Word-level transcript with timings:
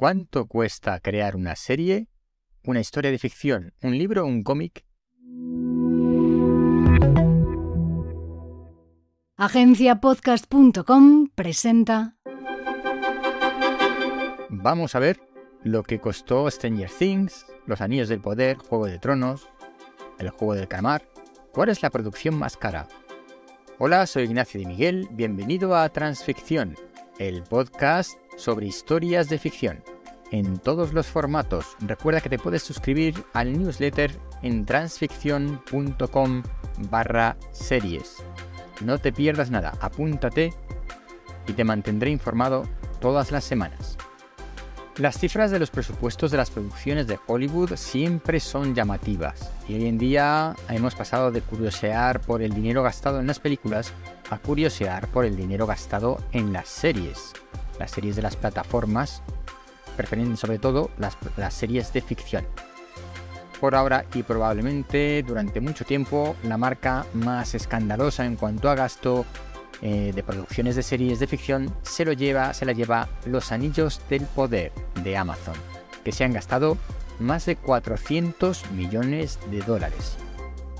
¿Cuánto 0.00 0.46
cuesta 0.46 0.98
crear 0.98 1.36
una 1.36 1.54
serie, 1.56 2.08
una 2.64 2.80
historia 2.80 3.10
de 3.10 3.18
ficción, 3.18 3.74
un 3.82 3.98
libro 3.98 4.24
o 4.24 4.26
un 4.26 4.42
cómic? 4.42 4.86
Agenciapodcast.com 9.36 11.28
presenta. 11.34 12.16
Vamos 14.48 14.94
a 14.94 15.00
ver 15.00 15.20
lo 15.64 15.82
que 15.82 16.00
costó 16.00 16.50
Stranger 16.50 16.90
Things, 16.90 17.44
Los 17.66 17.82
Anillos 17.82 18.08
del 18.08 18.22
Poder, 18.22 18.56
Juego 18.56 18.86
de 18.86 18.98
Tronos, 18.98 19.50
El 20.18 20.30
Juego 20.30 20.54
del 20.54 20.66
Calamar. 20.66 21.06
¿Cuál 21.52 21.68
es 21.68 21.82
la 21.82 21.90
producción 21.90 22.36
más 22.36 22.56
cara? 22.56 22.88
Hola, 23.78 24.06
soy 24.06 24.22
Ignacio 24.22 24.60
de 24.60 24.66
Miguel, 24.66 25.08
bienvenido 25.10 25.76
a 25.76 25.86
Transficción, 25.90 26.74
el 27.18 27.42
podcast 27.42 28.12
sobre 28.38 28.66
historias 28.66 29.28
de 29.28 29.38
ficción. 29.38 29.84
En 30.30 30.58
todos 30.58 30.92
los 30.92 31.08
formatos, 31.08 31.76
recuerda 31.80 32.20
que 32.20 32.28
te 32.28 32.38
puedes 32.38 32.62
suscribir 32.62 33.24
al 33.32 33.52
newsletter 33.52 34.12
en 34.42 34.64
transficción.com 34.64 36.42
barra 36.88 37.36
series. 37.50 38.16
No 38.80 38.98
te 38.98 39.12
pierdas 39.12 39.50
nada, 39.50 39.74
apúntate 39.80 40.54
y 41.48 41.52
te 41.52 41.64
mantendré 41.64 42.10
informado 42.10 42.62
todas 43.00 43.32
las 43.32 43.42
semanas. 43.42 43.98
Las 44.96 45.18
cifras 45.18 45.50
de 45.50 45.58
los 45.58 45.70
presupuestos 45.70 46.30
de 46.30 46.36
las 46.36 46.50
producciones 46.50 47.06
de 47.06 47.18
Hollywood 47.26 47.74
siempre 47.76 48.38
son 48.38 48.74
llamativas 48.74 49.50
y 49.66 49.74
hoy 49.74 49.86
en 49.86 49.98
día 49.98 50.54
hemos 50.68 50.94
pasado 50.94 51.32
de 51.32 51.40
curiosear 51.40 52.20
por 52.20 52.42
el 52.42 52.52
dinero 52.52 52.82
gastado 52.82 53.18
en 53.18 53.26
las 53.26 53.40
películas 53.40 53.92
a 54.30 54.38
curiosear 54.38 55.08
por 55.08 55.24
el 55.24 55.36
dinero 55.36 55.66
gastado 55.66 56.20
en 56.32 56.52
las 56.52 56.68
series. 56.68 57.32
Las 57.78 57.92
series 57.92 58.14
de 58.14 58.22
las 58.22 58.36
plataformas, 58.36 59.22
prefieren 60.00 60.36
sobre 60.36 60.58
todo 60.58 60.90
las, 60.98 61.16
las 61.36 61.54
series 61.54 61.92
de 61.92 62.00
ficción. 62.00 62.46
Por 63.60 63.74
ahora 63.74 64.06
y 64.14 64.22
probablemente 64.22 65.22
durante 65.26 65.60
mucho 65.60 65.84
tiempo 65.84 66.34
la 66.44 66.56
marca 66.56 67.04
más 67.12 67.54
escandalosa 67.54 68.24
en 68.24 68.36
cuanto 68.36 68.70
a 68.70 68.74
gasto 68.74 69.26
eh, 69.82 70.12
de 70.14 70.22
producciones 70.22 70.76
de 70.76 70.82
series 70.82 71.20
de 71.20 71.26
ficción 71.26 71.74
se 71.82 72.04
lo 72.04 72.12
lleva, 72.12 72.52
se 72.52 72.66
la 72.66 72.72
lleva 72.72 73.08
Los 73.24 73.50
Anillos 73.50 74.00
del 74.10 74.22
Poder 74.26 74.72
de 75.02 75.16
Amazon, 75.16 75.54
que 76.04 76.12
se 76.12 76.24
han 76.24 76.34
gastado 76.34 76.76
más 77.18 77.46
de 77.46 77.56
400 77.56 78.70
millones 78.72 79.38
de 79.50 79.60
dólares. 79.60 80.18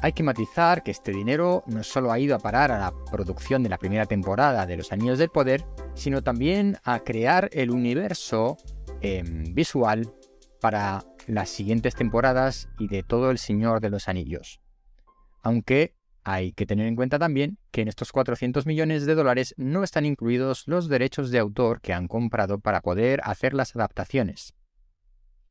Hay 0.02 0.12
que 0.12 0.22
matizar 0.22 0.82
que 0.82 0.90
este 0.90 1.12
dinero 1.12 1.62
no 1.66 1.82
solo 1.82 2.12
ha 2.12 2.18
ido 2.18 2.34
a 2.34 2.40
parar 2.40 2.72
a 2.72 2.78
la 2.78 2.92
producción 3.10 3.62
de 3.62 3.68
la 3.70 3.78
primera 3.78 4.06
temporada 4.06 4.66
de 4.66 4.76
Los 4.76 4.92
Anillos 4.92 5.18
del 5.18 5.28
Poder, 5.30 5.64
sino 5.94 6.22
también 6.22 6.78
a 6.84 7.00
crear 7.00 7.48
el 7.52 7.70
universo 7.70 8.58
em, 9.00 9.54
visual 9.54 10.12
para 10.60 11.04
las 11.26 11.48
siguientes 11.48 11.94
temporadas 11.94 12.68
y 12.78 12.88
de 12.88 13.02
todo 13.02 13.30
El 13.30 13.38
Señor 13.38 13.80
de 13.80 13.90
los 13.90 14.08
Anillos. 14.08 14.60
Aunque 15.42 15.94
hay 16.22 16.52
que 16.52 16.66
tener 16.66 16.86
en 16.86 16.96
cuenta 16.96 17.18
también 17.18 17.58
que 17.70 17.82
en 17.82 17.88
estos 17.88 18.12
400 18.12 18.66
millones 18.66 19.06
de 19.06 19.14
dólares 19.14 19.54
no 19.56 19.82
están 19.82 20.04
incluidos 20.04 20.64
los 20.66 20.88
derechos 20.88 21.30
de 21.30 21.38
autor 21.38 21.80
que 21.80 21.92
han 21.92 22.08
comprado 22.08 22.60
para 22.60 22.82
poder 22.82 23.20
hacer 23.24 23.54
las 23.54 23.74
adaptaciones. 23.74 24.54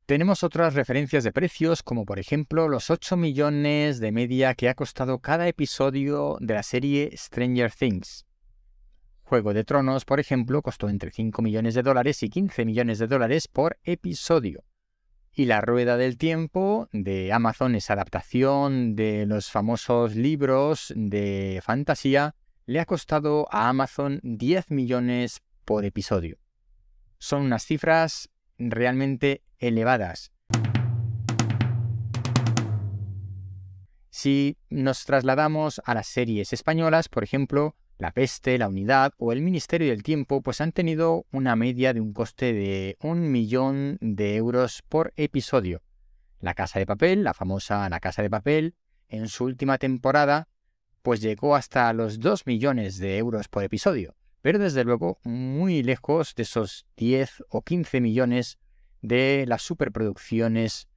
Tenemos 0.05 0.43
otras 0.43 0.73
referencias 0.73 1.23
de 1.23 1.31
precios, 1.31 1.83
como 1.83 2.05
por 2.05 2.17
ejemplo 2.17 2.67
los 2.67 2.89
8 2.89 3.15
millones 3.15 3.99
de 3.99 4.11
media 4.11 4.55
que 4.55 4.67
ha 4.67 4.73
costado 4.73 5.19
cada 5.19 5.47
episodio 5.47 6.37
de 6.39 6.55
la 6.55 6.63
serie 6.63 7.11
Stranger 7.15 7.71
Things. 7.71 8.25
Juego 9.29 9.53
de 9.53 9.63
Tronos, 9.63 10.05
por 10.05 10.19
ejemplo, 10.19 10.63
costó 10.63 10.89
entre 10.89 11.11
5 11.11 11.43
millones 11.43 11.75
de 11.75 11.83
dólares 11.83 12.23
y 12.23 12.31
15 12.31 12.65
millones 12.65 12.97
de 12.97 13.05
dólares 13.05 13.47
por 13.47 13.77
episodio. 13.83 14.63
Y 15.31 15.45
La 15.45 15.61
Rueda 15.61 15.97
del 15.97 16.17
Tiempo 16.17 16.89
de 16.93 17.31
Amazon, 17.31 17.75
esa 17.75 17.93
adaptación 17.93 18.95
de 18.95 19.27
los 19.27 19.51
famosos 19.51 20.15
libros 20.15 20.91
de 20.95 21.61
fantasía, 21.63 22.33
le 22.65 22.79
ha 22.79 22.87
costado 22.87 23.47
a 23.51 23.69
Amazon 23.69 24.19
10 24.23 24.71
millones 24.71 25.41
por 25.63 25.85
episodio. 25.85 26.39
Son 27.19 27.43
unas 27.43 27.63
cifras 27.63 28.31
realmente 28.57 29.43
elevadas. 29.59 30.31
Si 34.09 34.57
nos 34.71 35.05
trasladamos 35.05 35.83
a 35.85 35.93
las 35.93 36.07
series 36.07 36.51
españolas, 36.51 37.09
por 37.09 37.23
ejemplo, 37.23 37.75
la 37.99 38.11
peste, 38.11 38.57
la 38.57 38.69
unidad 38.69 39.13
o 39.17 39.33
el 39.33 39.41
Ministerio 39.41 39.89
del 39.89 40.03
Tiempo 40.03 40.41
pues 40.41 40.61
han 40.61 40.71
tenido 40.71 41.25
una 41.31 41.57
media 41.57 41.93
de 41.93 41.99
un 41.99 42.13
coste 42.13 42.53
de 42.53 42.97
un 43.01 43.29
millón 43.29 43.97
de 43.99 44.37
euros 44.37 44.81
por 44.87 45.13
episodio. 45.17 45.83
La 46.39 46.53
Casa 46.53 46.79
de 46.79 46.85
Papel, 46.85 47.25
la 47.25 47.33
famosa 47.33 47.89
La 47.89 47.99
Casa 47.99 48.21
de 48.21 48.29
Papel, 48.29 48.75
en 49.09 49.27
su 49.27 49.43
última 49.43 49.77
temporada 49.77 50.47
pues 51.01 51.19
llegó 51.19 51.55
hasta 51.55 51.91
los 51.91 52.21
2 52.21 52.47
millones 52.47 52.99
de 52.99 53.17
euros 53.17 53.49
por 53.49 53.63
episodio, 53.63 54.15
pero 54.41 54.59
desde 54.59 54.85
luego 54.85 55.19
muy 55.23 55.83
lejos 55.83 56.35
de 56.35 56.43
esos 56.43 56.85
10 56.95 57.43
o 57.49 57.61
15 57.63 57.99
millones 57.99 58.59
de 59.01 59.43
las 59.45 59.61
superproducciones 59.61 60.87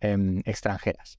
em, 0.00 0.40
extranjeras. 0.46 1.18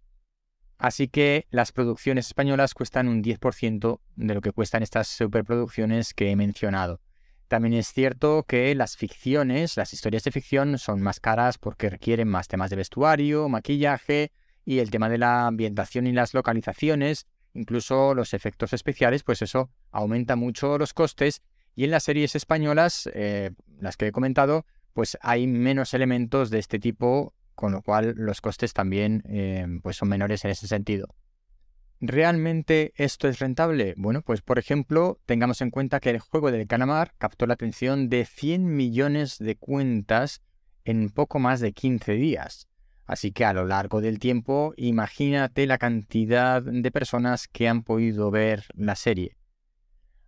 Así 0.79 1.09
que 1.09 1.45
las 1.51 1.73
producciones 1.73 2.27
españolas 2.27 2.73
cuestan 2.73 3.09
un 3.09 3.21
10% 3.21 3.99
de 4.15 4.33
lo 4.33 4.39
que 4.39 4.53
cuestan 4.53 4.81
estas 4.81 5.09
superproducciones 5.09 6.13
que 6.13 6.31
he 6.31 6.35
mencionado. 6.37 7.01
También 7.49 7.73
es 7.73 7.91
cierto 7.91 8.43
que 8.47 8.73
las 8.75 8.95
ficciones, 8.95 9.75
las 9.75 9.91
historias 9.91 10.23
de 10.23 10.31
ficción, 10.31 10.77
son 10.77 11.01
más 11.01 11.19
caras 11.19 11.57
porque 11.57 11.89
requieren 11.89 12.29
más 12.29 12.47
temas 12.47 12.69
de 12.69 12.77
vestuario, 12.77 13.49
maquillaje 13.49 14.31
y 14.63 14.79
el 14.79 14.89
tema 14.89 15.09
de 15.09 15.17
la 15.17 15.47
ambientación 15.47 16.07
y 16.07 16.13
las 16.13 16.33
localizaciones, 16.33 17.27
incluso 17.53 18.15
los 18.15 18.33
efectos 18.33 18.71
especiales, 18.71 19.23
pues 19.23 19.41
eso 19.41 19.71
aumenta 19.91 20.37
mucho 20.37 20.77
los 20.77 20.93
costes. 20.93 21.41
Y 21.75 21.83
en 21.83 21.91
las 21.91 22.03
series 22.03 22.35
españolas, 22.35 23.09
eh, 23.13 23.51
las 23.81 23.97
que 23.97 24.07
he 24.07 24.11
comentado, 24.13 24.65
pues 24.93 25.17
hay 25.21 25.45
menos 25.45 25.93
elementos 25.93 26.49
de 26.51 26.59
este 26.59 26.79
tipo 26.79 27.33
con 27.59 27.73
lo 27.73 27.81
cual 27.81 28.13
los 28.15 28.39
costes 28.39 28.71
también 28.71 29.21
eh, 29.25 29.67
pues 29.83 29.97
son 29.97 30.07
menores 30.07 30.45
en 30.45 30.51
ese 30.51 30.65
sentido. 30.65 31.13
¿Realmente 31.99 32.93
esto 32.95 33.27
es 33.27 33.39
rentable? 33.39 33.95
Bueno, 33.97 34.21
pues 34.21 34.41
por 34.41 34.59
ejemplo, 34.59 35.19
tengamos 35.25 35.59
en 35.59 35.69
cuenta 35.69 35.99
que 35.99 36.09
el 36.09 36.19
juego 36.19 36.53
del 36.53 36.67
Canamar 36.67 37.13
captó 37.17 37.45
la 37.47 37.55
atención 37.55 38.07
de 38.07 38.23
100 38.23 38.77
millones 38.77 39.39
de 39.39 39.57
cuentas 39.57 40.41
en 40.85 41.09
poco 41.09 41.39
más 41.39 41.59
de 41.59 41.73
15 41.73 42.13
días. 42.13 42.69
Así 43.05 43.33
que 43.33 43.43
a 43.43 43.51
lo 43.51 43.65
largo 43.65 43.99
del 43.99 44.19
tiempo, 44.19 44.73
imagínate 44.77 45.67
la 45.67 45.79
cantidad 45.79 46.61
de 46.61 46.91
personas 46.91 47.49
que 47.49 47.67
han 47.67 47.83
podido 47.83 48.31
ver 48.31 48.67
la 48.73 48.95
serie. 48.95 49.35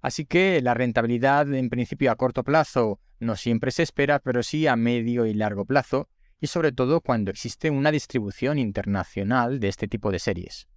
Así 0.02 0.26
que 0.26 0.62
la 0.62 0.74
rentabilidad 0.74 1.54
en 1.54 1.70
principio 1.70 2.12
a 2.12 2.18
corto 2.18 2.44
plazo 2.44 3.00
no 3.22 3.38
siempre 3.38 3.72
se 3.72 3.84
espera, 3.84 4.20
pero 4.20 4.44
sí 4.44 4.68
a 4.68 4.76
medio 4.76 5.26
y 5.26 5.34
largo 5.34 5.64
plazo, 5.64 6.10
y 6.42 6.48
sobre 6.48 6.72
todo 6.72 7.00
cuando 7.00 7.32
existe 7.32 7.70
una 7.70 7.92
distribución 7.92 8.58
internacional 8.58 9.60
de 9.60 9.70
este 9.70 9.88
tipo 9.88 10.12
de 10.12 10.20
series. 10.20 10.68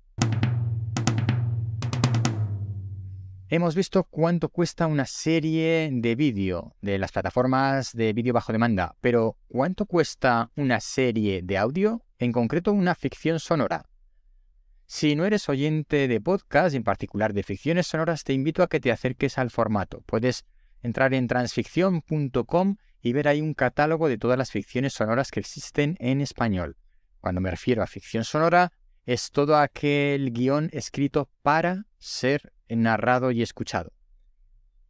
Hemos 3.49 3.75
visto 3.75 4.05
cuánto 4.05 4.49
cuesta 4.49 4.87
una 4.87 5.07
serie 5.07 5.89
de 5.93 6.15
vídeo 6.17 6.75
de 6.81 6.99
las 6.99 7.13
plataformas 7.13 7.93
de 7.93 8.13
vídeo 8.13 8.35
bajo 8.35 8.53
demanda, 8.53 8.97
pero 9.01 9.39
¿cuánto 9.49 9.87
cuesta 9.87 10.51
una 10.57 10.81
serie 10.81 11.41
de 11.43 11.57
audio? 11.57 12.05
En 12.19 12.33
concreto, 12.33 12.73
una 12.73 12.95
ficción 12.95 13.41
sonora. 13.41 13.87
Si 14.87 15.15
no 15.15 15.25
eres 15.25 15.49
oyente 15.49 16.09
de 16.09 16.21
podcast, 16.21 16.75
en 16.75 16.85
particular 16.85 17.33
de 17.33 17.43
ficciones 17.43 17.87
sonoras, 17.87 18.25
te 18.25 18.33
invito 18.33 18.63
a 18.63 18.69
que 18.69 18.81
te 18.81 18.93
acerques 18.93 19.39
al 19.39 19.51
formato. 19.51 20.03
Puedes 20.07 20.45
entrar 20.83 21.15
en 21.15 21.27
transficción.com 21.27 22.77
y 23.05 23.13
ver 23.13 23.29
ahí 23.29 23.43
un 23.43 23.53
catálogo 23.53 24.09
de 24.09 24.17
todas 24.17 24.39
las 24.39 24.51
ficciones 24.51 24.95
sonoras 24.95 25.31
que 25.31 25.39
existen 25.39 25.97
en 26.01 26.23
español. 26.23 26.79
Cuando 27.21 27.43
me 27.43 27.51
refiero 27.51 27.83
a 27.83 27.87
ficción 27.87 28.25
sonora, 28.25 28.73
es 29.05 29.31
todo 29.31 29.59
aquel 29.59 30.33
guion 30.33 30.71
escrito 30.73 31.29
para 31.43 31.85
ser 31.99 32.55
narrado 32.67 33.31
y 33.31 33.43
escuchado. 33.43 33.93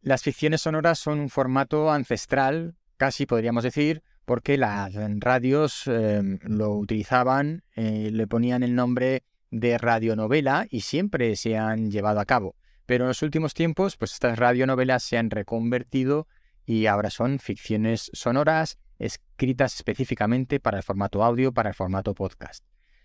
Las 0.01 0.23
ficciones 0.23 0.61
sonoras 0.61 0.97
son 0.97 1.19
un 1.19 1.29
formato 1.29 1.91
ancestral, 1.91 2.77
casi 2.95 3.25
podríamos 3.25 3.65
decir, 3.65 4.01
porque 4.23 4.57
las 4.57 4.93
radios 5.19 5.85
em, 5.87 6.39
lo 6.43 6.71
utilizaban, 6.71 7.63
eh, 7.75 8.11
le 8.13 8.27
ponían 8.27 8.63
el 8.63 8.75
nombre 8.75 9.23
de 9.51 9.77
radionovela 9.77 10.67
y 10.69 10.81
siempre 10.81 11.35
se 11.35 11.57
han 11.57 11.91
llevado 11.91 12.21
a 12.21 12.25
cabo. 12.25 12.55
Pero 12.85 13.03
en 13.03 13.09
los 13.09 13.21
últimos 13.21 13.53
tiempos, 13.53 13.97
pues 13.97 14.13
estas 14.13 14.39
radionovelas 14.39 15.03
se 15.03 15.17
han 15.17 15.29
reconvertido 15.29 16.27
y 16.65 16.87
ahora 16.87 17.09
son 17.09 17.39
ficciones 17.39 18.09
sonoras 18.13 18.77
escritas 18.99 19.75
específicamente 19.75 20.59
para 20.59 20.77
el 20.77 20.83
formato 20.83 21.23
audio, 21.23 21.53
para 21.53 21.69
el 21.69 21.75
formato 21.75 22.13
podcast. 22.13 22.63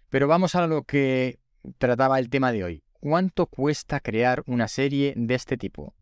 Pero 0.08 0.28
vamos 0.28 0.54
a 0.54 0.66
lo 0.66 0.84
que 0.84 1.38
trataba 1.78 2.18
el 2.18 2.30
tema 2.30 2.52
de 2.52 2.64
hoy. 2.64 2.82
¿Cuánto 3.00 3.46
cuesta 3.46 4.00
crear 4.00 4.42
una 4.46 4.68
serie 4.68 5.14
de 5.16 5.34
este 5.34 5.56
tipo? 5.56 5.94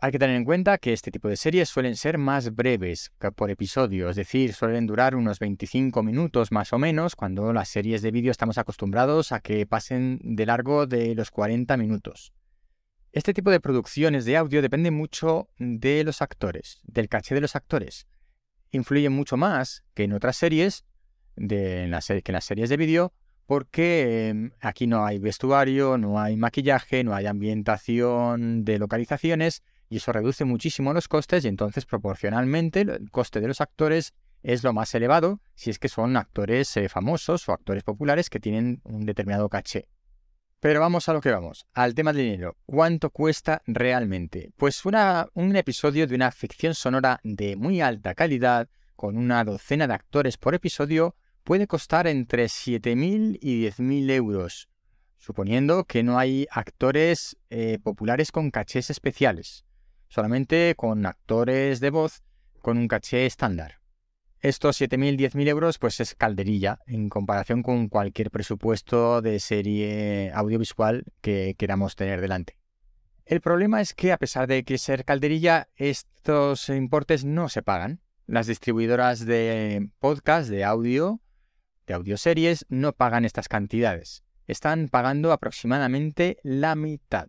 Hay 0.00 0.12
que 0.12 0.18
tener 0.18 0.36
en 0.36 0.44
cuenta 0.44 0.78
que 0.78 0.92
este 0.92 1.10
tipo 1.10 1.28
de 1.28 1.36
series 1.36 1.68
suelen 1.68 1.96
ser 1.96 2.18
más 2.18 2.54
breves 2.54 3.10
por 3.34 3.50
episodio, 3.50 4.08
es 4.08 4.14
decir, 4.14 4.52
suelen 4.52 4.86
durar 4.86 5.16
unos 5.16 5.40
25 5.40 6.04
minutos 6.04 6.52
más 6.52 6.72
o 6.72 6.78
menos, 6.78 7.16
cuando 7.16 7.52
las 7.52 7.68
series 7.68 8.00
de 8.02 8.12
vídeo 8.12 8.30
estamos 8.30 8.58
acostumbrados 8.58 9.32
a 9.32 9.40
que 9.40 9.66
pasen 9.66 10.20
de 10.22 10.46
largo 10.46 10.86
de 10.86 11.16
los 11.16 11.32
40 11.32 11.76
minutos. 11.76 12.32
Este 13.18 13.34
tipo 13.34 13.50
de 13.50 13.58
producciones 13.58 14.26
de 14.26 14.36
audio 14.36 14.62
depende 14.62 14.92
mucho 14.92 15.48
de 15.58 16.04
los 16.04 16.22
actores, 16.22 16.78
del 16.84 17.08
caché 17.08 17.34
de 17.34 17.40
los 17.40 17.56
actores. 17.56 18.06
Influye 18.70 19.08
mucho 19.08 19.36
más 19.36 19.82
que 19.94 20.04
en 20.04 20.12
otras 20.12 20.36
series, 20.36 20.84
de, 21.34 21.90
que 22.06 22.30
en 22.30 22.32
las 22.32 22.44
series 22.44 22.68
de 22.68 22.76
vídeo, 22.76 23.12
porque 23.44 24.28
em, 24.28 24.52
aquí 24.60 24.86
no 24.86 25.04
hay 25.04 25.18
vestuario, 25.18 25.98
no 25.98 26.20
hay 26.20 26.36
maquillaje, 26.36 27.02
no 27.02 27.12
hay 27.12 27.26
ambientación 27.26 28.64
de 28.64 28.78
localizaciones, 28.78 29.64
y 29.90 29.96
eso 29.96 30.12
reduce 30.12 30.44
muchísimo 30.44 30.94
los 30.94 31.08
costes 31.08 31.44
y 31.44 31.48
entonces 31.48 31.86
proporcionalmente 31.86 32.82
el 32.82 33.10
coste 33.10 33.40
de 33.40 33.48
los 33.48 33.60
actores 33.60 34.14
es 34.44 34.62
lo 34.62 34.72
más 34.72 34.94
elevado 34.94 35.40
si 35.56 35.70
es 35.70 35.80
que 35.80 35.88
son 35.88 36.16
actores 36.16 36.76
eh, 36.76 36.88
famosos 36.88 37.48
o 37.48 37.52
actores 37.52 37.82
populares 37.82 38.30
que 38.30 38.38
tienen 38.38 38.80
un 38.84 39.06
determinado 39.06 39.48
caché. 39.48 39.88
Pero 40.60 40.80
vamos 40.80 41.08
a 41.08 41.12
lo 41.12 41.20
que 41.20 41.30
vamos, 41.30 41.66
al 41.72 41.94
tema 41.94 42.12
del 42.12 42.24
dinero. 42.24 42.56
¿Cuánto 42.66 43.10
cuesta 43.10 43.62
realmente? 43.66 44.50
Pues 44.56 44.82
un 44.84 45.56
episodio 45.56 46.06
de 46.06 46.14
una 46.14 46.32
ficción 46.32 46.74
sonora 46.74 47.20
de 47.22 47.56
muy 47.56 47.80
alta 47.80 48.14
calidad, 48.14 48.68
con 48.96 49.16
una 49.16 49.44
docena 49.44 49.86
de 49.86 49.94
actores 49.94 50.36
por 50.36 50.54
episodio, 50.54 51.14
puede 51.44 51.66
costar 51.66 52.06
entre 52.06 52.46
7.000 52.46 53.38
y 53.40 53.64
10.000 53.64 54.10
euros, 54.10 54.68
suponiendo 55.16 55.84
que 55.84 56.02
no 56.02 56.18
hay 56.18 56.46
actores 56.50 57.36
eh, 57.50 57.78
populares 57.82 58.32
con 58.32 58.50
cachés 58.50 58.90
especiales 58.90 59.64
solamente 60.08 60.74
con 60.76 61.06
actores 61.06 61.80
de 61.80 61.90
voz 61.90 62.22
con 62.60 62.78
un 62.78 62.88
caché 62.88 63.26
estándar. 63.26 63.77
Estos 64.40 64.80
7.000, 64.80 65.16
10.000 65.16 65.48
euros 65.48 65.78
pues 65.78 65.98
es 65.98 66.14
calderilla 66.14 66.78
en 66.86 67.08
comparación 67.08 67.62
con 67.62 67.88
cualquier 67.88 68.30
presupuesto 68.30 69.20
de 69.20 69.40
serie 69.40 70.30
audiovisual 70.32 71.04
que 71.20 71.56
queramos 71.58 71.96
tener 71.96 72.20
delante. 72.20 72.56
El 73.26 73.40
problema 73.40 73.80
es 73.80 73.94
que 73.94 74.12
a 74.12 74.16
pesar 74.16 74.46
de 74.46 74.62
que 74.64 74.78
ser 74.78 75.04
calderilla, 75.04 75.68
estos 75.74 76.68
importes 76.68 77.24
no 77.24 77.48
se 77.48 77.62
pagan. 77.62 78.00
Las 78.26 78.46
distribuidoras 78.46 79.26
de 79.26 79.90
podcast, 79.98 80.48
de 80.48 80.64
audio, 80.64 81.20
de 81.86 81.94
audioseries, 81.94 82.64
no 82.68 82.92
pagan 82.92 83.24
estas 83.24 83.48
cantidades. 83.48 84.22
Están 84.46 84.88
pagando 84.88 85.32
aproximadamente 85.32 86.38
la 86.42 86.74
mitad 86.74 87.28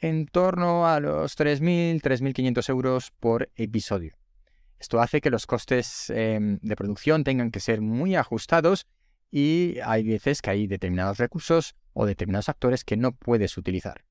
en 0.00 0.26
torno 0.26 0.86
a 0.86 1.00
los 1.00 1.36
3.000, 1.36 2.00
3.500 2.00 2.68
euros 2.68 3.10
por 3.18 3.50
episodio. 3.56 4.14
Esto 4.84 5.00
hace 5.00 5.22
que 5.22 5.30
los 5.30 5.46
costes 5.46 6.10
em, 6.10 6.58
de 6.60 6.76
producción 6.76 7.24
tengan 7.24 7.50
que 7.50 7.60
ser 7.60 7.80
muy 7.80 8.16
ajustados 8.16 8.86
y 9.30 9.78
hay 9.82 10.02
veces 10.02 10.42
que 10.42 10.50
hay 10.50 10.66
determinados 10.66 11.16
recursos 11.16 11.74
o 11.94 12.04
determinados 12.04 12.50
actores 12.50 12.84
que 12.84 12.98
no 12.98 13.12
puedes 13.12 13.56
utilizar. 13.56 14.04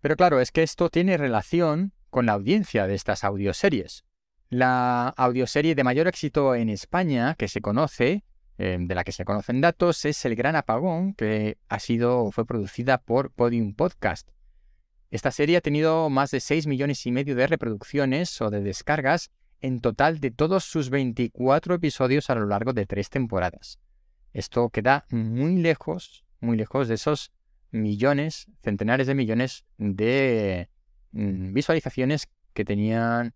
Pero 0.00 0.16
claro, 0.16 0.40
es 0.40 0.50
que 0.50 0.64
esto 0.64 0.90
tiene 0.90 1.16
relación 1.16 1.92
con 2.10 2.26
la 2.26 2.32
audiencia 2.32 2.88
de 2.88 2.96
estas 2.96 3.22
audioseries. 3.22 4.04
La 4.48 5.10
audioserie 5.10 5.76
de 5.76 5.84
mayor 5.84 6.08
éxito 6.08 6.56
en 6.56 6.70
España 6.70 7.36
que 7.38 7.46
se 7.46 7.60
conoce, 7.60 8.24
em, 8.58 8.88
de 8.88 8.96
la 8.96 9.04
que 9.04 9.12
se 9.12 9.24
conocen 9.24 9.60
datos, 9.60 10.04
es 10.04 10.24
El 10.24 10.34
Gran 10.34 10.56
Apagón, 10.56 11.14
que 11.14 11.58
ha 11.68 11.78
sido 11.78 12.32
fue 12.32 12.44
producida 12.44 12.98
por 12.98 13.30
Podium 13.30 13.74
Podcast. 13.74 14.28
Esta 15.12 15.30
serie 15.30 15.58
ha 15.58 15.60
tenido 15.60 16.10
más 16.10 16.32
de 16.32 16.40
6 16.40 16.66
millones 16.66 17.06
y 17.06 17.12
medio 17.12 17.36
de 17.36 17.46
reproducciones 17.46 18.40
o 18.40 18.50
de 18.50 18.60
descargas 18.60 19.30
en 19.60 19.80
total 19.80 20.20
de 20.20 20.30
todos 20.30 20.64
sus 20.64 20.90
24 20.90 21.74
episodios 21.74 22.30
a 22.30 22.34
lo 22.34 22.46
largo 22.46 22.72
de 22.72 22.86
tres 22.86 23.10
temporadas. 23.10 23.78
Esto 24.32 24.68
queda 24.68 25.06
muy 25.10 25.56
lejos, 25.56 26.24
muy 26.40 26.56
lejos 26.56 26.88
de 26.88 26.94
esos 26.94 27.32
millones, 27.70 28.46
centenares 28.62 29.06
de 29.06 29.14
millones 29.14 29.64
de 29.78 30.68
mm, 31.12 31.52
visualizaciones 31.52 32.28
que 32.52 32.64
tenían, 32.64 33.34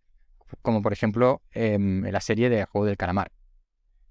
como 0.63 0.83
por 0.83 0.93
ejemplo 0.93 1.43
em, 1.53 2.05
en 2.05 2.13
la 2.13 2.21
serie 2.21 2.51
de 2.51 2.65
Juego 2.65 2.87
del 2.87 2.97
Calamar. 2.97 3.33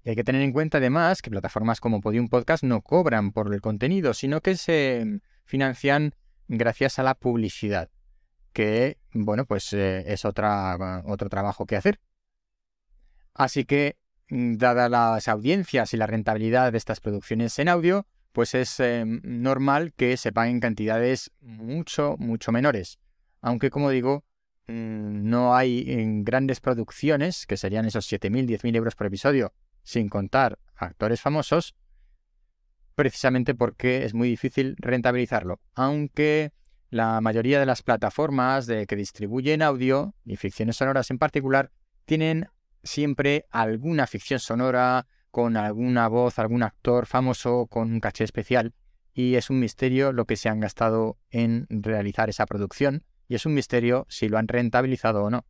Y 0.02 0.10
hay 0.10 0.16
que 0.16 0.24
tener 0.24 0.42
en 0.42 0.52
cuenta 0.52 0.78
además 0.78 1.20
que 1.20 1.30
plataformas 1.30 1.80
como 1.80 2.00
Podium 2.00 2.28
Podcast 2.28 2.64
no 2.64 2.80
cobran 2.80 3.32
por 3.32 3.52
el 3.52 3.60
contenido, 3.60 4.14
sino 4.14 4.40
que 4.40 4.56
se 4.56 5.20
financian 5.44 6.14
gracias 6.48 6.98
a 6.98 7.02
la 7.02 7.14
publicidad, 7.14 7.90
que, 8.52 8.98
bueno, 9.12 9.44
pues 9.44 9.72
eh, 9.72 10.04
es 10.12 10.24
otra, 10.24 11.02
otro 11.06 11.28
trabajo 11.28 11.66
que 11.66 11.76
hacer. 11.76 12.00
Así 13.34 13.64
que, 13.64 13.96
mm, 14.28 14.56
dadas 14.56 14.90
las 14.90 15.28
audiencias 15.28 15.94
y 15.94 15.96
la 15.96 16.06
rentabilidad 16.06 16.72
de 16.72 16.78
estas 16.78 17.00
producciones 17.00 17.58
en 17.58 17.68
audio, 17.68 18.06
pues 18.32 18.54
es 18.54 18.78
eh, 18.80 19.04
normal 19.06 19.92
que 19.94 20.16
se 20.16 20.32
paguen 20.32 20.60
cantidades 20.60 21.32
mucho, 21.40 22.16
mucho 22.18 22.52
menores. 22.52 22.98
Aunque, 23.40 23.70
como 23.70 23.90
digo, 23.90 24.24
mm, 24.68 25.28
no 25.28 25.54
hay 25.54 25.84
grandes 26.22 26.60
producciones, 26.60 27.46
que 27.46 27.56
serían 27.56 27.86
esos 27.86 28.06
7.000, 28.06 28.46
10.000 28.46 28.76
euros 28.76 28.94
por 28.94 29.06
episodio, 29.06 29.52
sin 29.82 30.08
contar 30.08 30.58
actores 30.76 31.20
famosos, 31.20 31.74
precisamente 32.94 33.54
porque 33.54 34.04
es 34.04 34.14
muy 34.14 34.28
difícil 34.28 34.76
rentabilizarlo. 34.78 35.60
Aunque 35.74 36.52
la 36.90 37.20
mayoría 37.20 37.60
de 37.60 37.66
las 37.66 37.82
plataformas 37.82 38.66
de 38.66 38.86
que 38.86 38.96
distribuyen 38.96 39.62
audio 39.62 40.14
y 40.24 40.36
ficciones 40.36 40.76
sonoras 40.76 41.10
en 41.10 41.18
particular 41.18 41.70
tienen 42.04 42.48
siempre 42.82 43.46
alguna 43.50 44.06
ficción 44.06 44.40
sonora 44.40 45.06
con 45.30 45.56
alguna 45.56 46.08
voz, 46.08 46.38
algún 46.38 46.64
actor 46.64 47.06
famoso 47.06 47.66
con 47.66 47.92
un 47.92 48.00
caché 48.00 48.24
especial 48.24 48.74
y 49.14 49.36
es 49.36 49.50
un 49.50 49.60
misterio 49.60 50.12
lo 50.12 50.24
que 50.24 50.36
se 50.36 50.48
han 50.48 50.60
gastado 50.60 51.18
en 51.30 51.66
realizar 51.68 52.28
esa 52.28 52.46
producción 52.46 53.04
y 53.28 53.36
es 53.36 53.46
un 53.46 53.54
misterio 53.54 54.06
si 54.08 54.28
lo 54.28 54.38
han 54.38 54.48
rentabilizado 54.48 55.22
o 55.22 55.30
no. 55.30 55.46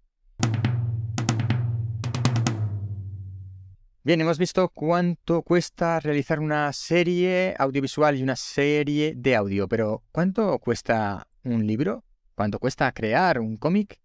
Bien, 4.02 4.20
hemos 4.20 4.38
visto 4.38 4.70
cuánto 4.70 5.42
cuesta 5.42 6.00
realizar 6.00 6.40
una 6.40 6.72
serie 6.72 7.54
audiovisual 7.58 8.16
y 8.16 8.22
una 8.22 8.36
serie 8.36 9.14
de 9.14 9.36
audio, 9.36 9.68
pero 9.68 10.02
¿cuánto 10.10 10.58
cuesta 10.58 11.28
un 11.44 11.66
libro? 11.66 12.04
¿Cuánto 12.34 12.58
cuesta 12.58 12.92
crear 12.92 13.40
un 13.40 13.56
cómic? 13.56 14.00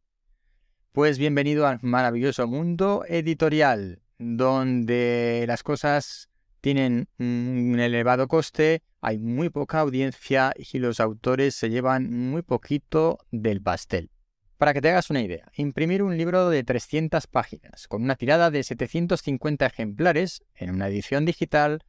Pues 0.91 1.17
bienvenido 1.17 1.67
al 1.67 1.79
maravilloso 1.81 2.47
mundo 2.47 3.03
editorial, 3.07 4.01
donde 4.17 5.45
las 5.47 5.63
cosas 5.63 6.29
tienen 6.61 7.07
un 7.19 7.77
elevado 7.79 8.27
coste, 8.27 8.81
hay 9.01 9.19
muy 9.19 9.49
poca 9.49 9.79
audiencia 9.79 10.53
y 10.57 10.79
los 10.79 10.99
autores 10.99 11.55
se 11.55 11.69
llevan 11.69 12.11
muy 12.11 12.41
poquito 12.41 13.19
del 13.31 13.61
pastel. 13.61 14.09
Para 14.57 14.73
que 14.73 14.81
te 14.81 14.89
hagas 14.89 15.09
una 15.09 15.21
idea, 15.21 15.51
imprimir 15.57 16.01
un 16.01 16.17
libro 16.17 16.49
de 16.49 16.63
300 16.63 17.27
páginas 17.27 17.87
con 17.87 18.03
una 18.03 18.15
tirada 18.15 18.49
de 18.51 18.63
750 18.63 19.65
ejemplares 19.65 20.43
en 20.55 20.71
una 20.71 20.87
edición 20.87 21.25
digital, 21.25 21.83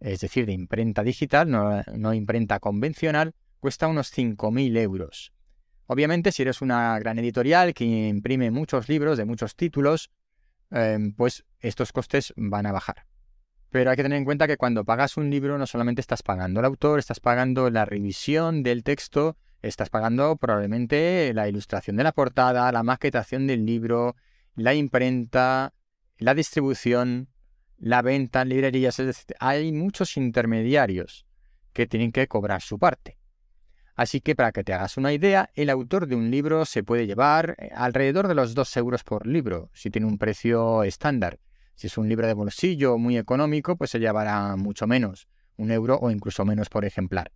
es 0.00 0.20
decir, 0.20 0.46
de 0.46 0.52
imprenta 0.52 1.02
digital, 1.02 1.50
no, 1.50 2.14
imprenta 2.14 2.60
convencional, 2.60 3.34
cuesta 3.58 3.88
unos 3.88 4.10
5.000 4.10 4.76
euros. 4.78 5.32
Obviamente, 5.86 6.32
si 6.32 6.42
eres 6.42 6.60
una 6.60 6.98
gran 6.98 7.18
editorial 7.18 7.74
que 7.74 7.84
imprime 7.84 8.50
muchos 8.50 8.88
libros 8.88 9.16
de 9.18 9.24
muchos 9.24 9.56
títulos, 9.56 10.10
em, 10.70 11.12
pues 11.12 11.44
estos 11.60 11.92
costes 11.92 12.34
van 12.36 12.66
a 12.66 12.72
bajar. 12.72 13.06
Pero 13.70 13.90
hay 13.90 13.96
que 13.96 14.02
tener 14.02 14.18
en 14.18 14.24
cuenta 14.24 14.46
que 14.46 14.56
cuando 14.56 14.84
pagas 14.84 15.16
un 15.16 15.30
libro 15.30 15.58
no 15.58 15.66
solamente 15.66 16.00
estás 16.00 16.22
pagando 16.22 16.60
al 16.60 16.66
autor, 16.66 16.98
estás 16.98 17.20
pagando 17.20 17.70
la 17.70 17.84
revisión 17.84 18.62
del 18.62 18.82
texto 18.82 19.36
estás 19.62 19.90
pagando 19.90 20.36
probablemente 20.36 21.32
la 21.34 21.48
ilustración 21.48 21.96
de 21.96 22.04
la 22.04 22.12
portada, 22.12 22.70
la 22.72 22.82
maquetación 22.82 23.46
del 23.46 23.66
libro, 23.66 24.16
la 24.54 24.74
imprenta, 24.74 25.74
la 26.18 26.34
distribución, 26.34 27.28
la 27.76 28.02
venta 28.02 28.42
en 28.42 28.48
librerías. 28.50 28.98
Es 28.98 29.06
decir, 29.06 29.36
hay 29.40 29.72
muchos 29.72 30.16
intermediarios 30.16 31.26
que 31.72 31.86
tienen 31.86 32.12
que 32.12 32.28
cobrar 32.28 32.62
su 32.62 32.78
parte. 32.78 33.17
Así 33.98 34.20
que 34.20 34.36
para 34.36 34.52
que 34.52 34.62
te 34.62 34.72
hagas 34.72 34.96
una 34.96 35.12
idea, 35.12 35.50
el 35.56 35.68
autor 35.70 36.06
de 36.06 36.14
un 36.14 36.30
libro 36.30 36.64
se 36.64 36.84
puede 36.84 37.08
llevar 37.08 37.56
eh, 37.58 37.70
alrededor 37.74 38.28
de 38.28 38.36
los 38.36 38.54
2 38.54 38.76
euros 38.76 39.02
por 39.02 39.26
libro, 39.26 39.70
si 39.74 39.90
tiene 39.90 40.06
un 40.06 40.18
precio 40.18 40.84
estándar. 40.84 41.40
Si 41.74 41.88
es 41.88 41.98
un 41.98 42.08
libro 42.08 42.28
de 42.28 42.32
bolsillo 42.32 42.96
muy 42.96 43.18
económico, 43.18 43.74
pues 43.74 43.90
se 43.90 43.98
llevará 43.98 44.54
mucho 44.54 44.86
menos, 44.86 45.26
un 45.56 45.72
euro 45.72 45.98
o 46.00 46.12
incluso 46.12 46.44
menos 46.44 46.68
por 46.68 46.84
ejemplar. 46.84 47.32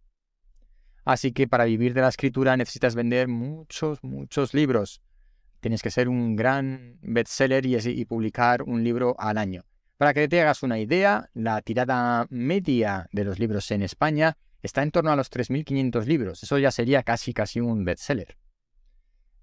Así 1.05 1.33
que 1.33 1.49
para 1.49 1.65
vivir 1.65 1.95
de 1.95 2.03
la 2.03 2.11
escritura 2.11 2.57
necesitas 2.57 2.95
vender 2.95 3.27
muchos, 3.27 3.99
muchos 4.05 4.55
libros. 4.55 5.03
Tienes 5.59 5.83
que 5.83 5.91
ser 5.91 6.09
un 6.09 6.37
gran 6.37 6.97
bestseller 7.03 7.67
y, 7.67 7.77
y 7.77 8.05
publicar 8.05 8.63
un 8.63 8.85
libro 8.85 9.17
al 9.19 9.37
año. 9.37 9.65
Para 9.97 10.15
que 10.15 10.29
te 10.29 10.41
hagas 10.41 10.63
una 10.63 10.79
idea, 10.79 11.29
la 11.35 11.61
tirada 11.61 12.29
media 12.31 13.09
de 13.11 13.25
los 13.25 13.41
libros 13.41 13.69
en 13.73 13.83
España 13.83 14.37
está 14.63 14.83
en 14.83 14.91
torno 14.91 15.11
a 15.11 15.17
los 15.17 15.31
3.500 15.31 16.07
libros. 16.07 16.43
Eso 16.43 16.59
ya 16.59 16.71
sería 16.71 17.03
casi 17.03 17.35
casi 17.35 17.61
un 17.61 17.85
bestseller. 17.85 18.37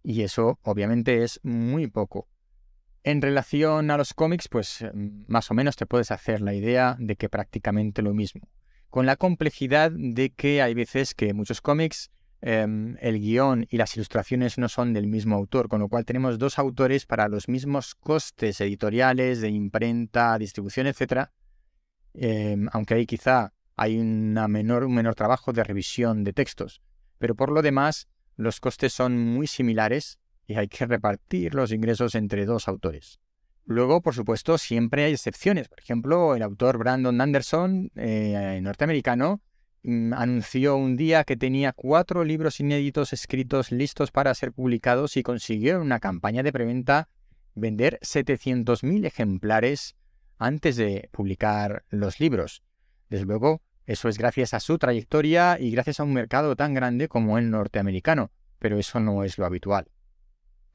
Y 0.03 0.21
eso 0.21 0.59
obviamente 0.63 1.23
es 1.23 1.39
muy 1.43 1.87
poco. 1.87 2.27
En 3.03 3.21
relación 3.21 3.91
a 3.91 3.97
los 3.97 4.13
cómics, 4.13 4.47
pues 4.47 4.85
más 4.93 5.51
o 5.51 5.53
menos 5.53 5.75
te 5.75 5.85
puedes 5.85 6.11
hacer 6.11 6.41
la 6.41 6.53
idea 6.53 6.95
de 6.99 7.15
que 7.15 7.29
prácticamente 7.29 8.01
lo 8.01 8.13
mismo. 8.13 8.49
Con 8.89 9.05
la 9.05 9.15
complejidad 9.15 9.91
de 9.91 10.31
que 10.31 10.61
hay 10.61 10.73
veces 10.73 11.13
que 11.13 11.33
muchos 11.33 11.61
cómics 11.61 12.11
em, 12.41 12.97
el 13.01 13.19
guion 13.19 13.67
y 13.69 13.77
las 13.77 13.95
ilustraciones 13.95 14.57
no 14.57 14.67
son 14.67 14.93
del 14.93 15.07
mismo 15.07 15.35
autor, 15.35 15.67
con 15.69 15.79
lo 15.79 15.89
cual 15.89 16.05
tenemos 16.05 16.39
dos 16.39 16.57
autores 16.57 17.05
para 17.05 17.27
los 17.27 17.47
mismos 17.47 17.95
costes 17.95 18.59
editoriales, 18.61 19.41
de 19.41 19.49
imprenta, 19.49 20.37
distribución, 20.37 20.87
etc. 20.87 21.29
Em, 22.13 22.67
aunque 22.71 22.95
ahí 22.95 23.05
quizá 23.05 23.53
hay 23.81 23.97
una 23.97 24.49
menor, 24.49 24.83
un 24.83 24.93
menor 24.93 25.15
trabajo 25.15 25.53
de 25.53 25.63
revisión 25.63 26.25
de 26.25 26.33
textos. 26.33 26.81
Pero 27.17 27.33
por 27.33 27.49
lo 27.49 27.61
demás, 27.61 28.09
los 28.35 28.59
costes 28.59 28.91
son 28.91 29.17
muy 29.17 29.47
similares 29.47 30.19
y 30.47 30.55
hay 30.55 30.67
que 30.67 30.85
repartir 30.85 31.55
los 31.55 31.71
ingresos 31.71 32.13
entre 32.15 32.45
dos 32.45 32.67
autores. 32.67 33.21
Luego, 33.63 34.01
por 34.01 34.13
supuesto, 34.13 34.57
siempre 34.57 35.05
hay 35.05 35.13
excepciones. 35.13 35.69
Por 35.69 35.79
ejemplo, 35.79 36.35
el 36.35 36.41
autor 36.41 36.77
Brandon 36.77 37.21
Anderson, 37.21 37.89
eh, 37.95 38.59
norteamericano, 38.61 39.41
mm, 39.83 40.11
anunció 40.13 40.75
un 40.75 40.97
día 40.97 41.23
que 41.23 41.37
tenía 41.37 41.71
cuatro 41.71 42.25
libros 42.25 42.59
inéditos 42.59 43.13
escritos 43.13 43.71
listos 43.71 44.11
para 44.11 44.35
ser 44.35 44.51
publicados 44.51 45.15
y 45.15 45.23
consiguió 45.23 45.75
en 45.75 45.83
una 45.83 45.99
campaña 45.99 46.43
de 46.43 46.51
preventa 46.51 47.07
vender 47.55 47.97
700.000 48.01 49.05
ejemplares 49.05 49.95
antes 50.37 50.75
de 50.75 51.07
publicar 51.13 51.85
los 51.89 52.19
libros. 52.19 52.61
Desde 53.09 53.25
luego, 53.25 53.61
eso 53.89 54.07
es 54.07 54.19
gracias 54.19 54.53
a 54.53 54.59
su 54.59 54.77
trayectoria 54.77 55.57
y 55.59 55.71
gracias 55.71 55.99
a 55.99 56.03
un 56.03 56.13
mercado 56.13 56.55
tan 56.55 56.75
grande 56.75 57.07
como 57.07 57.39
el 57.39 57.49
norteamericano, 57.49 58.29
pero 58.59 58.77
eso 58.77 58.99
no 58.99 59.23
es 59.23 59.39
lo 59.39 59.47
habitual. 59.47 59.87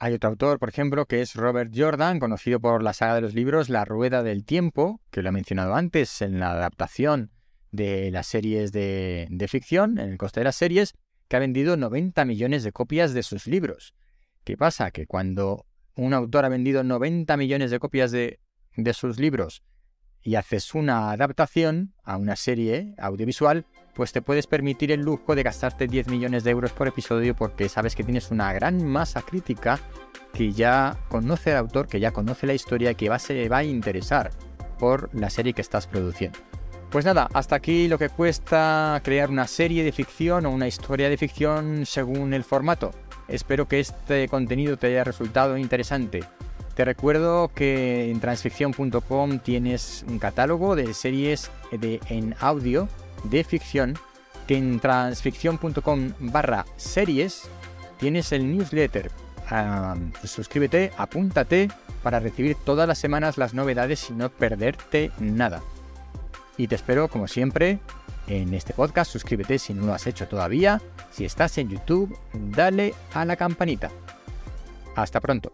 Hay 0.00 0.14
otro 0.14 0.30
autor, 0.30 0.59
por 0.59 0.68
ejemplo, 0.68 1.06
que 1.06 1.21
es 1.21 1.37
Robert 1.37 1.73
Jordan, 1.73 2.18
conocido 2.18 2.59
por 2.59 2.83
la 2.83 2.92
saga 2.92 3.14
de 3.14 3.21
los 3.21 3.33
libros 3.33 3.68
La 3.68 3.85
Rueda 3.85 4.25
del 4.25 4.44
Tiempo, 4.44 5.00
que 5.12 5.23
lo 5.23 5.28
he 5.28 5.33
mencionado 5.33 5.76
antes 5.76 6.23
en 6.23 6.40
la 6.40 6.50
adaptación 6.50 7.30
de 7.71 8.11
las 8.11 8.26
series 8.26 8.73
de, 8.73 9.47
ficción, 9.49 10.00
en 10.00 10.11
el 10.11 10.18
coste 10.18 10.40
de 10.40 10.44
las 10.44 10.56
series, 10.56 10.94
que 11.28 11.37
ha 11.37 11.38
vendido 11.38 11.76
90 11.76 12.25
millones 12.25 12.64
de 12.64 12.73
copias 12.73 13.14
de 13.14 13.23
sus 13.23 13.47
libros. 13.47 13.94
¿Qué 14.42 14.56
pasa? 14.56 14.90
Que 14.90 15.06
cuando 15.06 15.66
un 15.94 16.14
autor 16.14 16.47
ha 16.47 16.49
vendido 16.49 16.83
90 16.83 17.37
millones 17.37 17.71
de 17.71 17.78
copias 17.78 18.11
de, 18.11 18.40
de 18.76 18.92
sus 18.92 19.21
libros 19.21 19.62
y 20.24 20.36
haces 20.36 20.74
una 20.74 21.12
adaptación 21.12 21.92
a 22.02 22.16
una 22.16 22.34
serie 22.34 22.94
audiovisual, 22.98 23.66
pues 23.94 24.12
te 24.12 24.22
puedes 24.22 24.46
permitir 24.46 24.90
el 24.90 25.02
lujo 25.02 25.36
de 25.36 25.42
gastarte 25.42 25.86
10 25.86 26.08
millones 26.08 26.42
de 26.42 26.50
euros 26.50 26.72
por 26.72 26.88
episodio 26.88 27.36
porque 27.36 27.68
sabes 27.68 27.94
que 27.94 28.02
tienes 28.02 28.30
una 28.30 28.52
gran 28.52 28.84
masa 28.84 29.22
crítica 29.22 29.78
que 30.32 30.52
ya 30.52 30.96
conoce 31.08 31.52
al 31.52 31.58
autor, 31.58 31.86
que 31.86 32.00
ya 32.00 32.10
conoce 32.10 32.46
la 32.46 32.54
historia 32.54 32.90
y 32.90 32.94
que 32.96 33.08
va, 33.08 33.18
se 33.18 33.48
va 33.48 33.58
a 33.58 33.64
interesar 33.64 34.32
por 34.78 35.14
la 35.14 35.30
serie 35.30 35.52
que 35.52 35.60
estás 35.60 35.86
produciendo. 35.86 36.38
Pues 36.90 37.04
nada, 37.04 37.28
hasta 37.34 37.56
aquí 37.56 37.86
lo 37.88 37.98
que 37.98 38.08
cuesta 38.08 39.00
crear 39.04 39.30
una 39.30 39.46
serie 39.46 39.84
de 39.84 39.92
ficción 39.92 40.46
o 40.46 40.50
una 40.50 40.68
historia 40.68 41.08
de 41.08 41.16
ficción 41.16 41.86
según 41.86 42.32
el 42.34 42.44
formato. 42.44 42.92
Espero 43.28 43.68
que 43.68 43.80
este 43.80 44.28
contenido 44.28 44.76
te 44.76 44.88
haya 44.88 45.04
resultado 45.04 45.56
interesante. 45.56 46.22
Te 46.74 46.84
recuerdo 46.84 47.50
que 47.54 48.10
en 48.10 48.20
transficción.com 48.20 49.38
tienes 49.38 50.04
un 50.08 50.18
catálogo 50.18 50.74
de 50.74 50.92
series 50.92 51.50
de, 51.70 52.00
en 52.08 52.34
audio 52.40 52.88
de 53.24 53.44
ficción, 53.44 53.96
que 54.48 54.56
en 54.56 54.80
transficción.com 54.80 56.12
barra 56.18 56.66
series 56.76 57.42
tienes 57.98 58.32
el 58.32 58.56
newsletter. 58.56 59.10
suscríbete, 60.24 60.92
apúntate 60.96 61.68
para 62.02 62.18
recibir 62.18 62.56
todas 62.56 62.88
las 62.88 62.98
semanas 62.98 63.38
las 63.38 63.54
novedades 63.54 64.10
y 64.10 64.14
no 64.14 64.28
perderte 64.28 65.12
nada. 65.20 65.62
Y 66.56 66.66
te 66.66 66.74
espero, 66.74 67.08
como 67.08 67.28
siempre, 67.28 67.78
en 68.26 68.52
este 68.52 68.74
podcast. 68.74 69.12
Suscríbete 69.12 69.58
si 69.58 69.74
no 69.74 69.86
lo 69.86 69.94
has 69.94 70.06
hecho 70.06 70.26
todavía. 70.26 70.80
Si 71.12 71.24
estás 71.24 71.56
en 71.58 71.70
YouTube, 71.70 72.16
dale 72.32 72.94
a 73.12 73.24
la 73.24 73.36
campanita. 73.36 73.90
Hasta 74.96 75.20
pronto. 75.20 75.52